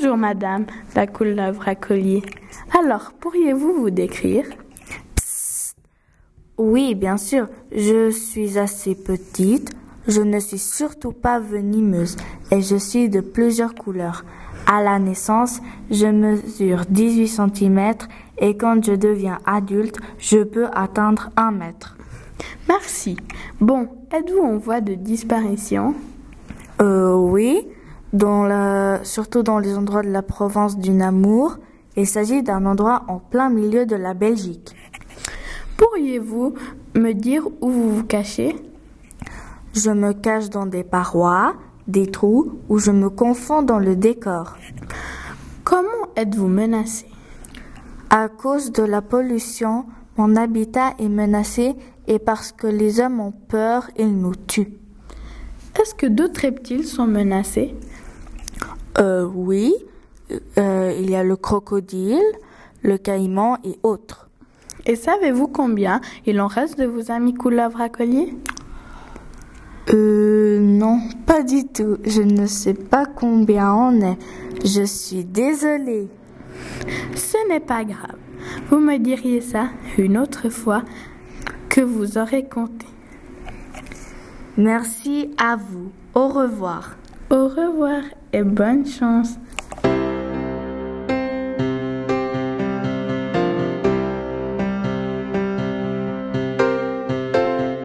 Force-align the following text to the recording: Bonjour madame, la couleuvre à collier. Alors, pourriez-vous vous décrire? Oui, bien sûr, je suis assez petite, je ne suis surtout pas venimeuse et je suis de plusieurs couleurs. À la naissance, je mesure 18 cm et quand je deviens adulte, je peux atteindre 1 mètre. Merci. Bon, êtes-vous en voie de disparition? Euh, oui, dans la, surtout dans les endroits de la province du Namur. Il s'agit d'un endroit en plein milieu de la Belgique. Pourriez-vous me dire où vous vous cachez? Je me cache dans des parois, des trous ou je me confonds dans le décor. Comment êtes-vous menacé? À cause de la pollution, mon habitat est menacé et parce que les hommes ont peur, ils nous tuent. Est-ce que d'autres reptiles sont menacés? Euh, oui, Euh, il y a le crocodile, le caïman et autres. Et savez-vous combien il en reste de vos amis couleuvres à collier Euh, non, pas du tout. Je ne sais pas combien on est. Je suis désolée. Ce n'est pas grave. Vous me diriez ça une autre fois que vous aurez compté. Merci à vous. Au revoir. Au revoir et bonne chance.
Bonjour 0.00 0.16
madame, 0.16 0.64
la 0.96 1.06
couleuvre 1.06 1.68
à 1.68 1.74
collier. 1.74 2.22
Alors, 2.78 3.12
pourriez-vous 3.20 3.74
vous 3.74 3.90
décrire? 3.90 4.46
Oui, 6.56 6.94
bien 6.94 7.18
sûr, 7.18 7.48
je 7.70 8.10
suis 8.10 8.58
assez 8.58 8.94
petite, 8.94 9.72
je 10.08 10.22
ne 10.22 10.40
suis 10.40 10.58
surtout 10.58 11.12
pas 11.12 11.38
venimeuse 11.38 12.16
et 12.50 12.62
je 12.62 12.76
suis 12.76 13.10
de 13.10 13.20
plusieurs 13.20 13.74
couleurs. 13.74 14.24
À 14.66 14.82
la 14.82 14.98
naissance, 14.98 15.60
je 15.90 16.06
mesure 16.06 16.86
18 16.88 17.28
cm 17.28 17.92
et 18.38 18.56
quand 18.56 18.82
je 18.82 18.92
deviens 18.92 19.38
adulte, 19.44 19.98
je 20.18 20.38
peux 20.38 20.68
atteindre 20.72 21.28
1 21.36 21.50
mètre. 21.50 21.98
Merci. 22.68 23.18
Bon, 23.60 23.88
êtes-vous 24.10 24.44
en 24.46 24.56
voie 24.56 24.80
de 24.80 24.94
disparition? 24.94 25.94
Euh, 26.80 27.12
oui, 27.14 27.66
dans 28.12 28.44
la, 28.44 29.00
surtout 29.04 29.42
dans 29.42 29.58
les 29.58 29.76
endroits 29.76 30.02
de 30.02 30.10
la 30.10 30.22
province 30.22 30.78
du 30.78 30.90
Namur. 30.90 31.58
Il 31.96 32.06
s'agit 32.06 32.42
d'un 32.42 32.66
endroit 32.66 33.02
en 33.08 33.18
plein 33.18 33.50
milieu 33.50 33.86
de 33.86 33.96
la 33.96 34.14
Belgique. 34.14 34.74
Pourriez-vous 35.76 36.54
me 36.94 37.12
dire 37.12 37.46
où 37.60 37.70
vous 37.70 37.96
vous 37.96 38.04
cachez? 38.04 38.54
Je 39.74 39.90
me 39.90 40.12
cache 40.12 40.50
dans 40.50 40.66
des 40.66 40.84
parois, 40.84 41.54
des 41.86 42.10
trous 42.10 42.58
ou 42.68 42.78
je 42.78 42.90
me 42.90 43.10
confonds 43.10 43.62
dans 43.62 43.78
le 43.78 43.96
décor. 43.96 44.56
Comment 45.64 46.08
êtes-vous 46.16 46.48
menacé? 46.48 47.06
À 48.08 48.28
cause 48.28 48.72
de 48.72 48.82
la 48.82 49.02
pollution, 49.02 49.86
mon 50.16 50.34
habitat 50.36 50.94
est 50.98 51.08
menacé 51.08 51.76
et 52.08 52.18
parce 52.18 52.50
que 52.50 52.66
les 52.66 53.00
hommes 53.00 53.20
ont 53.20 53.32
peur, 53.32 53.88
ils 53.96 54.16
nous 54.16 54.34
tuent. 54.34 54.79
Est-ce 55.80 55.94
que 55.94 56.06
d'autres 56.06 56.42
reptiles 56.42 56.84
sont 56.86 57.06
menacés? 57.06 57.74
Euh, 58.98 59.24
oui, 59.24 59.72
Euh, 60.58 60.94
il 60.96 61.10
y 61.10 61.16
a 61.16 61.24
le 61.24 61.34
crocodile, 61.34 62.22
le 62.82 62.98
caïman 62.98 63.58
et 63.64 63.76
autres. 63.82 64.28
Et 64.86 64.94
savez-vous 64.94 65.48
combien 65.48 66.00
il 66.24 66.40
en 66.40 66.46
reste 66.46 66.78
de 66.78 66.84
vos 66.84 67.10
amis 67.10 67.34
couleuvres 67.34 67.80
à 67.80 67.88
collier 67.88 68.32
Euh, 69.92 70.60
non, 70.60 71.00
pas 71.26 71.42
du 71.42 71.66
tout. 71.66 71.96
Je 72.04 72.22
ne 72.22 72.46
sais 72.46 72.74
pas 72.74 73.06
combien 73.06 73.74
on 73.74 74.00
est. 74.00 74.18
Je 74.64 74.84
suis 74.84 75.24
désolée. 75.24 76.06
Ce 77.16 77.48
n'est 77.48 77.58
pas 77.58 77.82
grave. 77.84 78.18
Vous 78.68 78.78
me 78.78 78.98
diriez 78.98 79.40
ça 79.40 79.70
une 79.98 80.16
autre 80.16 80.48
fois 80.48 80.82
que 81.68 81.80
vous 81.80 82.18
aurez 82.18 82.44
compté. 82.48 82.86
Merci 84.56 85.30
à 85.38 85.56
vous. 85.56 85.92
Au 86.14 86.28
revoir. 86.28 86.96
Au 87.30 87.48
revoir 87.48 88.02
et 88.32 88.42
bonne 88.42 88.86
chance. 88.86 89.36